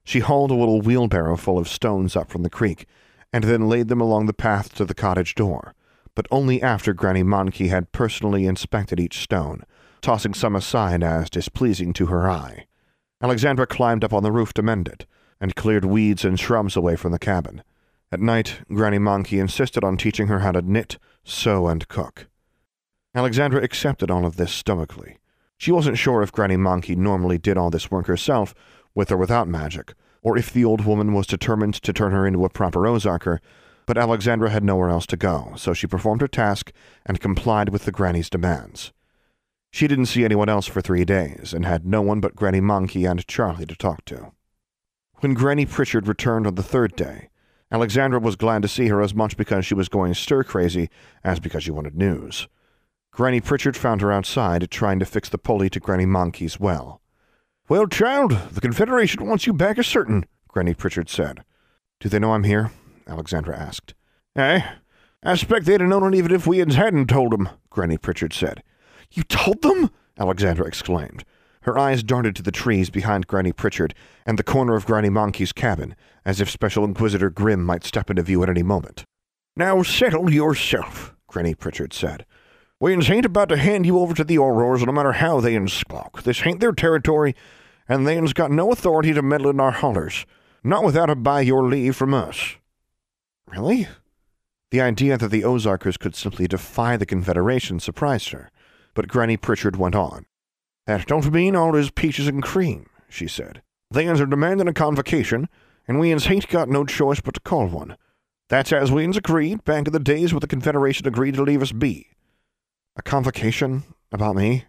[0.03, 2.87] She hauled a little wheelbarrow full of stones up from the creek,
[3.33, 5.75] and then laid them along the path to the cottage door,
[6.17, 9.63] but only after Granny Monkey had personally inspected each stone,
[10.01, 12.67] tossing some aside as displeasing to her eye.
[13.23, 15.07] Alexandra climbed up on the roof to mend it,
[15.41, 17.63] and cleared weeds and shrubs away from the cabin.
[18.11, 22.27] At night, Granny Monkey insisted on teaching her how to knit, sew, and cook.
[23.15, 25.19] Alexandra accepted all of this stoically.
[25.57, 28.55] She wasn't sure if Granny Monkey normally did all this work herself,
[28.95, 32.45] with or without magic, or if the old woman was determined to turn her into
[32.45, 33.39] a proper Ozarker,
[33.87, 36.73] but Alexandra had nowhere else to go, so she performed her task
[37.07, 38.93] and complied with the granny's demands.
[39.73, 43.07] She didn't see anyone else for three days, and had no one but Granny Monkey
[43.07, 44.33] and Charlie to talk to.
[45.21, 47.31] When Granny Pritchard returned on the third day,
[47.71, 50.91] Alexandra was glad to see her as much because she was going stir crazy
[51.25, 52.49] as because she wanted news.
[53.13, 57.01] Granny Pritchard found her outside, trying to fix the pulley to Granny Monkey's well.
[57.67, 61.45] Well, child, the Confederation wants you back as certain, Granny Pritchard said.
[61.99, 62.73] Do they know I'm here?
[63.07, 63.95] Alexandra asked.
[64.37, 64.61] Eh?
[65.23, 68.63] I expect they'd have known it even if we hadn't told them, Granny Pritchard said.
[69.13, 69.91] You told them?
[70.19, 71.25] Alexandra exclaimed.
[71.63, 73.95] Her eyes darted to the trees behind Granny Pritchard
[74.27, 75.95] and the corner of Granny Monkey's cabin,
[76.25, 79.05] as if Special Inquisitor Grimm might step into view at any moment.
[79.57, 82.27] Now settle yourself, Granny Pritchard said.
[82.81, 86.25] Wiens ain't about to hand you over to the Aurors no matter how they squawk.
[86.25, 87.37] This ain't their territory,
[87.89, 90.27] and they's got no authority to meddle in our hollers,
[90.65, 92.57] not without a by your leave from us.
[93.47, 93.87] Really?
[94.73, 98.51] The idea that the Ozarkers could simply defy the Confederation surprised her,
[98.95, 100.27] but Granny Pritchard went on.
[100.87, 102.87] That don't mean all is peaches and cream.
[103.09, 103.63] she said.
[103.91, 105.49] They are demanding a convocation,
[105.87, 107.97] and we ain't got no choice but to call one.
[108.49, 111.63] That's as we uns agreed back in the days when the Confederation agreed to leave
[111.63, 112.09] us be.
[112.97, 114.65] A convocation about me?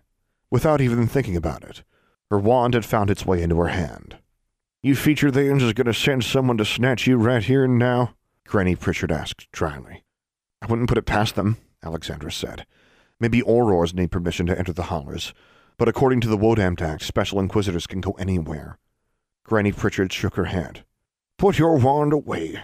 [0.49, 1.83] Without even thinking about it,
[2.29, 4.17] her wand had found its way into her hand.
[4.81, 8.15] You feature they's is going to send someone to snatch you right here and now?
[8.45, 10.03] Granny Pritchard asked dryly.
[10.62, 12.65] I wouldn't put it past them, Alexandra said.
[13.19, 15.34] Maybe Aurors need permission to enter the hollers,
[15.78, 18.78] but according to the Wodampt Act, Special Inquisitors can go anywhere.
[19.43, 20.84] Granny Pritchard shook her head.
[21.38, 22.63] Put your wand away.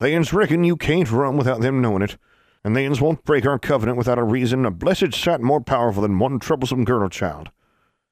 [0.00, 2.16] They'ns reckon you can't run without them knowing it,
[2.64, 6.18] and they'ns won't break our covenant without a reason a blessed sight more powerful than
[6.18, 7.50] one troublesome girl child.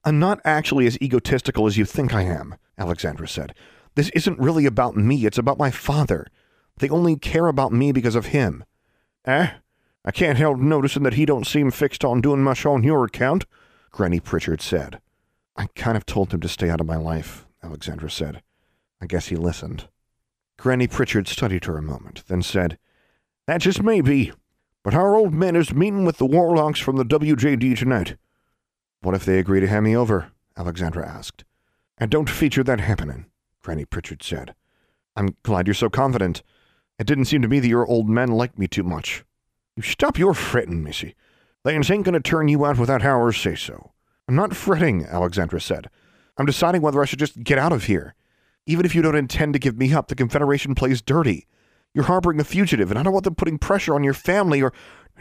[0.04, 3.54] I'm not actually as egotistical as you think I am, Alexandra said.
[3.96, 6.26] This isn't really about me, it's about my father.
[6.78, 8.64] They only care about me because of him.
[9.24, 9.50] Eh?
[10.06, 13.44] I can't help noticing that he don't seem fixed on doing much on your account,
[13.90, 15.00] Granny Pritchard said.
[15.56, 18.42] I kind of told him to stay out of my life, Alexandra said.
[19.00, 19.88] I guess he listened.
[20.58, 22.78] Granny Pritchard studied her a moment, then said,
[23.48, 24.32] That just may be,
[24.84, 28.16] but our old man is meeting with the warlocks from the WJD tonight.
[29.00, 30.30] What if they agree to hand me over?
[30.56, 31.44] Alexandra asked.
[31.98, 33.26] And don't feature that happening,
[33.60, 34.54] Granny Pritchard said.
[35.16, 36.44] I'm glad you're so confident.
[36.98, 39.24] It didn't seem to me that your old men liked me too much.
[39.76, 41.14] You stop your fretting, missy.
[41.64, 43.92] They ain't going to turn you out without ours say so.
[44.26, 45.90] I'm not fretting, Alexandra said.
[46.38, 48.14] I'm deciding whether I should just get out of here.
[48.66, 51.46] Even if you don't intend to give me up, the Confederation plays dirty.
[51.94, 54.72] You're harboring a fugitive, and I don't want them putting pressure on your family or.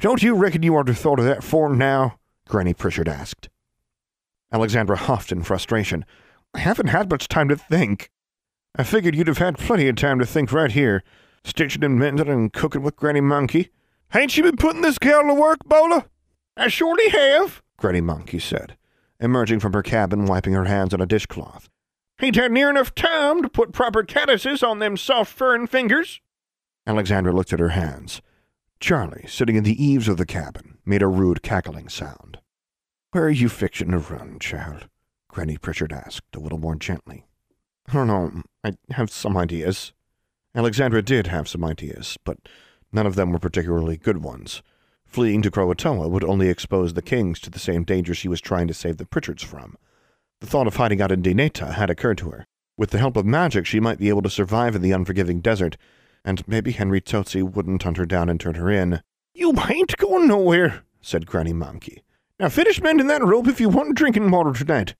[0.02, 2.20] Don't you reckon you ought to thought of that for now?
[2.50, 3.50] Granny Pritchard asked.
[4.52, 6.06] Alexandra huffed in frustration.
[6.54, 8.12] I haven't had much time to think.
[8.76, 11.04] I figured you'd have had plenty of time to think right here,
[11.46, 13.70] stitching and mending and cooking with Granny Monkey.
[14.14, 16.06] Ain't you been putting this gal to work, Bola?
[16.58, 18.78] I surely have, Granny Monkey said,
[19.20, 21.70] emerging from her cabin, wiping her hands on a dishcloth.
[22.22, 26.22] Ain't had near enough time to put proper caddises on them soft furrin fingers.
[26.88, 28.22] Alexandra looked at her hands.
[28.80, 32.40] Charlie, sitting in the eaves of the cabin, made a rude cackling sound.
[33.12, 34.88] Where are you fixing to run, child?
[35.28, 37.26] Granny Pritchard asked, a little more gently.
[37.88, 38.44] I don't know.
[38.64, 39.94] I have some ideas.
[40.54, 42.38] Alexandra did have some ideas, but
[42.96, 44.64] none of them were particularly good ones.
[45.06, 48.68] Fleeing to Croatoa would only expose the kings to the same danger she was trying
[48.68, 49.78] to save the Pritchards from.
[50.42, 52.46] The thought of hiding out in Dineta had occurred to her.
[52.78, 55.78] With the help of magic, she might be able to survive in the unforgiving desert,
[56.26, 59.02] and maybe Henry Totsi wouldn't hunt her down and turn her in.
[59.34, 62.04] You ain't going nowhere, said Granny Monkey.
[62.40, 64.96] Now finish mending that rope if you want drinking water tonight.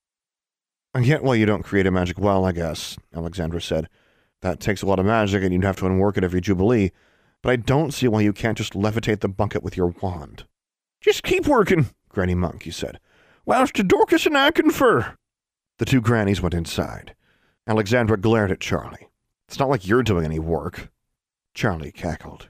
[0.94, 3.90] I get why you don't create a magic well, I guess, Alexandra said.
[4.42, 6.92] That takes a lot of magic, and you'd have to unwork it every Jubilee.
[7.46, 10.46] But I don't see why you can't just levitate the bucket with your wand.
[11.00, 13.00] Just keep working, Granny Monkey said,
[13.46, 15.16] whilst Dorcas and I confer.
[15.78, 17.14] The two grannies went inside.
[17.68, 19.10] Alexandra glared at Charlie.
[19.48, 20.90] It's not like you're doing any work.
[21.54, 22.50] Charlie cackled.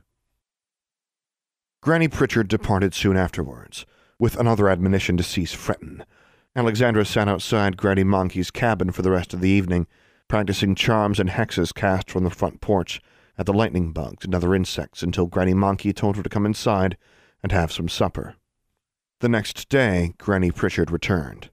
[1.81, 3.85] Granny Pritchard departed soon afterwards,
[4.17, 6.03] with another admonition to cease fretting.
[6.55, 9.87] Alexandra sat outside Granny Monkey's cabin for the rest of the evening,
[10.29, 13.01] practicing charms and hexes cast from the front porch
[13.37, 16.97] at the lightning bugs and other insects until Granny Monkey told her to come inside
[17.43, 18.35] and have some supper.
[19.19, 21.49] The next day, Granny Pritchard returned.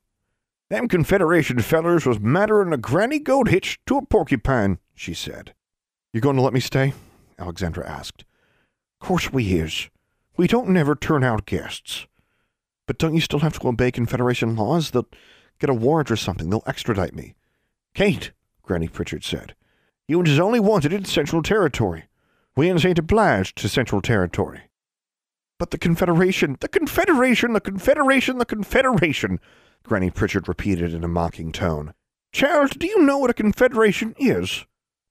[0.68, 5.54] Them Confederation fellers was madder'n a granny goat hitch to a porcupine, she said.
[6.12, 6.94] You going to let me stay?
[7.38, 8.24] Alexandra asked.
[9.00, 9.90] Course we is.
[10.36, 12.06] We don't never turn out guests.
[12.86, 14.90] But don't you still have to obey Confederation laws?
[14.90, 15.08] They'll
[15.58, 16.48] get a warrant or something.
[16.48, 17.34] They'll extradite me.
[17.94, 19.54] Kate, Granny Pritchard said.
[20.12, 22.04] You is only wanted in Central Territory.
[22.54, 24.64] We ain't obliged to Central Territory.
[25.58, 29.40] But the Confederation, the Confederation, the Confederation, the Confederation,
[29.84, 31.94] Granny Pritchard repeated in a mocking tone.
[32.30, 34.66] Charles, do you know what a confederation is?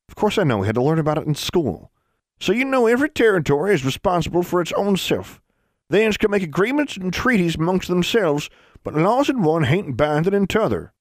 [0.07, 0.59] Of course I know.
[0.59, 1.91] We had to learn about it in school.
[2.39, 5.41] So you know every territory is responsible for its own self.
[5.89, 8.51] They can make agreements and treaties amongst themselves,
[8.83, 10.93] but laws in one hain't binding in t'other.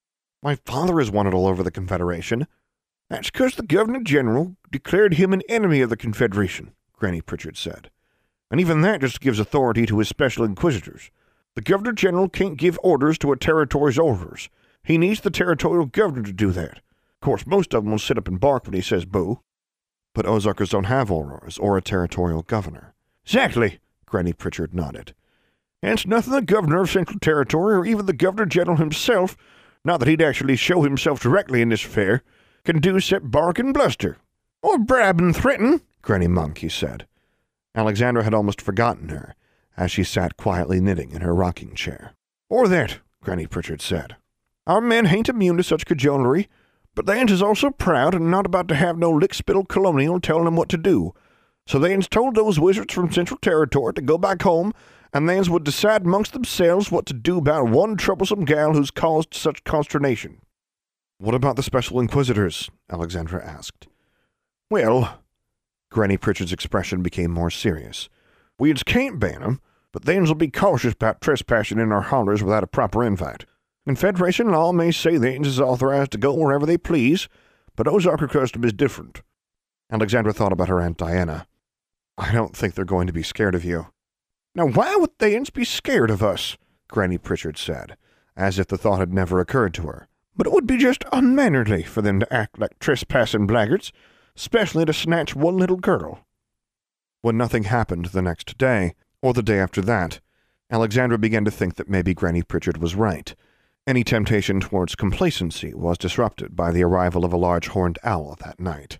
[0.42, 2.46] My father has wanted all over the Confederation.
[3.10, 7.90] That's 'cause the Governor General declared him an enemy of the Confederation, Granny Pritchard said.
[8.50, 11.10] And even that just gives authority to his special inquisitors.
[11.56, 14.48] The Governor General can't give orders to a territory's orders.
[14.84, 16.78] He needs the territorial governor to do that.
[16.78, 19.40] Of course, most of them will sit up and bark when he says boo.
[20.14, 22.94] But Ozarkers don't have Aurors or a territorial governor.
[23.24, 25.14] Exactly, Granny Pritchard nodded.
[25.82, 29.36] And it's nothing the governor of Central Territory or even the Governor General himself,
[29.84, 32.22] not that he'd actually show himself directly in this affair,
[32.64, 34.16] can do except bark and bluster.
[34.62, 37.06] Or brab and threaten, Granny Monkey said.
[37.74, 39.34] Alexandra had almost forgotten her
[39.76, 42.14] as she sat quietly knitting in her rocking chair.
[42.48, 44.16] Or that, Granny Pritchard said.
[44.66, 46.48] Our men ain't immune to such cajolery.
[46.94, 50.56] But they's is also proud and not about to have no lickspittle colonial telling them
[50.56, 51.14] what to do.
[51.66, 54.72] So they's told those wizards from Central Territory to go back home,
[55.12, 59.34] and they's would decide amongst themselves what to do about one troublesome gal who's caused
[59.34, 60.40] such consternation.
[61.20, 62.70] What about the Special Inquisitors?
[62.90, 63.88] Alexandra asked.
[64.70, 65.18] Well,
[65.90, 68.08] Granny Pritchard's expression became more serious.
[68.58, 69.60] We can't ban 'em,
[69.92, 73.44] but they'll be cautious about trespassing in our hollers without a proper invite.
[73.86, 77.28] And Federation law may say they is authorized to go wherever they please,
[77.76, 79.20] but Ozarker custom is different.
[79.92, 81.46] Alexandra thought about her Aunt Diana.
[82.16, 83.88] I don't think they're going to be scared of you.
[84.54, 86.56] Now, why would they be scared of us?
[86.88, 87.98] Granny Pritchard said,
[88.38, 90.06] as if the thought had never occurred to her.
[90.40, 93.92] But it would be just unmannerly for them to act like trespassing blackguards,
[94.34, 96.24] especially to snatch one little girl.
[97.20, 100.20] When nothing happened the next day, or the day after that,
[100.70, 103.34] Alexandra began to think that maybe Granny Pritchard was right.
[103.86, 108.58] Any temptation towards complacency was disrupted by the arrival of a large horned owl that
[108.58, 108.98] night.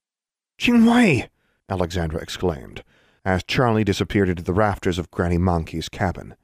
[0.61, 1.31] Jingwei!
[1.71, 2.85] Alexandra exclaimed,
[3.25, 6.35] as Charlie disappeared into the rafters of Granny Monkey's cabin.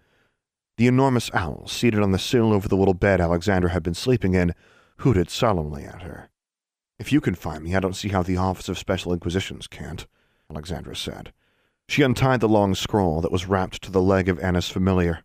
[0.79, 4.33] The enormous owl, seated on the sill over the little bed Alexandra had been sleeping
[4.33, 4.55] in,
[4.99, 6.31] hooted solemnly at her.
[6.99, 10.07] If you can find me, I don't see how the Office of Special Inquisitions can't,
[10.51, 11.33] Alexandra said.
[11.89, 15.21] She untied the long scroll that was wrapped to the leg of Anna's familiar.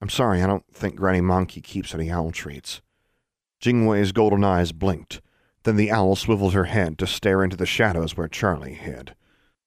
[0.00, 2.80] I'm sorry, I don't think Granny Monkey keeps any owl treats.
[3.60, 5.20] Jingwei's golden eyes blinked.
[5.64, 9.14] Then the owl swiveled her head to stare into the shadows where Charlie hid.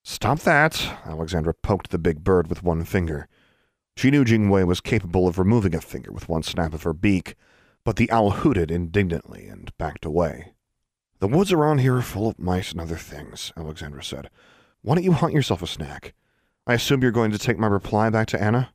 [0.03, 0.97] Stop that!
[1.05, 3.27] Alexandra poked the big bird with one finger.
[3.95, 7.35] She knew Jingwei was capable of removing a finger with one snap of her beak,
[7.85, 10.53] but the owl hooted indignantly and backed away.
[11.19, 14.29] The woods around here are full of mice and other things, Alexandra said.
[14.81, 16.13] Why don't you hunt yourself a snack?
[16.67, 18.73] I assume you're going to take my reply back to Anna?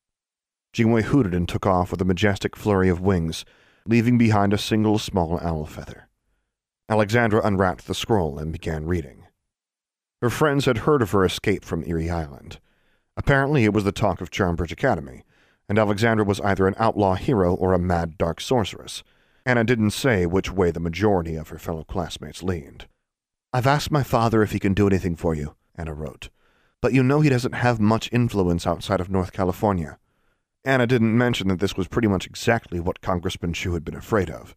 [0.74, 3.44] Jingwei hooted and took off with a majestic flurry of wings,
[3.86, 6.08] leaving behind a single small owl feather.
[6.88, 9.24] Alexandra unwrapped the scroll and began reading.
[10.22, 12.60] Her friends had heard of her escape from Erie Island.
[13.16, 15.24] Apparently it was the talk of Charmbridge Academy,
[15.68, 19.02] and Alexandra was either an outlaw hero or a mad dark sorceress.
[19.44, 22.86] Anna didn't say which way the majority of her fellow classmates leaned.
[23.52, 26.28] I've asked my father if he can do anything for you, Anna wrote,
[26.82, 29.98] but you know he doesn't have much influence outside of North California.
[30.64, 34.28] Anna didn't mention that this was pretty much exactly what Congressman Chu had been afraid
[34.28, 34.54] of.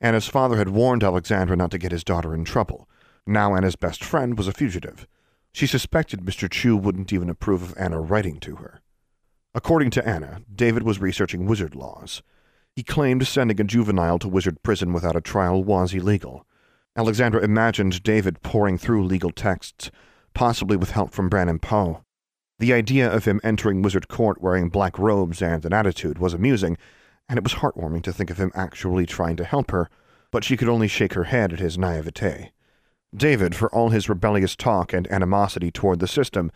[0.00, 2.88] Anna's father had warned Alexandra not to get his daughter in trouble.
[3.26, 5.06] Now Anna's best friend was a fugitive.
[5.52, 6.48] She suspected Mr.
[6.48, 8.80] Chu wouldn't even approve of Anna writing to her.
[9.54, 12.22] According to Anna, David was researching wizard laws.
[12.76, 16.46] He claimed sending a juvenile to wizard prison without a trial was illegal.
[16.96, 19.90] Alexandra imagined David poring through legal texts,
[20.34, 22.04] possibly with help from Brannon Poe.
[22.58, 26.76] The idea of him entering wizard court wearing black robes and an attitude was amusing,
[27.28, 29.88] and it was heartwarming to think of him actually trying to help her,
[30.30, 32.52] but she could only shake her head at his naivete.
[33.14, 36.50] David, for all his rebellious talk and animosity toward the system,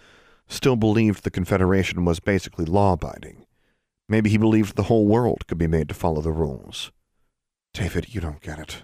[0.49, 3.47] still believed the Confederation was basically law abiding.
[4.09, 6.93] Maybe he believed the whole world could be made to follow the rules.
[7.73, 8.83] David, you don't get it.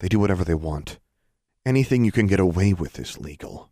[0.00, 0.98] They do whatever they want.
[1.64, 3.70] Anything you can get away with is legal.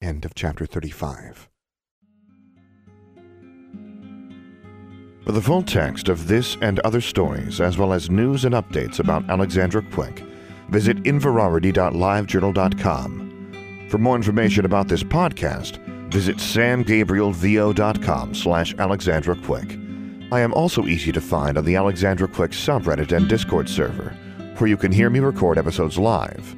[0.00, 1.48] End of chapter 35.
[5.24, 8.98] For the full text of this and other stories, as well as news and updates
[8.98, 10.24] about Alexandra Quick,
[10.70, 13.29] visit inverarity.livejournal.com.
[13.90, 15.78] For more information about this podcast,
[16.12, 19.76] visit samgabrielvo.com slash Alexandra Quick.
[20.30, 24.16] I am also easy to find on the Alexandra Quick subreddit and Discord server,
[24.58, 26.56] where you can hear me record episodes live.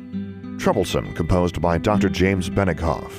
[0.59, 2.11] Troublesome, composed by Dr.
[2.11, 3.11] James Benighoff.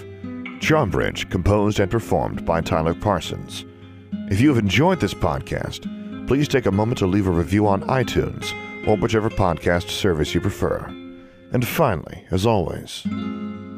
[0.59, 3.65] Charmbridge, composed and performed by Tyler Parsons.
[4.29, 7.81] If you have enjoyed this podcast, please take a moment to leave a review on
[7.87, 8.53] iTunes
[8.87, 10.85] or whichever podcast service you prefer.
[11.51, 13.03] And finally, as always,